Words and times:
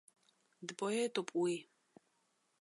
Дпоетуп 0.71 1.29
уи. 1.43 1.55